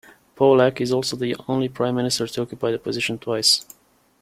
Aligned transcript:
Pawlak 0.35 0.81
is 0.81 0.91
also 0.91 1.15
the 1.15 1.35
only 1.47 1.69
prime 1.69 1.93
minister 1.93 2.25
to 2.25 2.41
occupy 2.41 2.71
the 2.71 2.79
position 2.79 3.19
twice. 3.19 3.67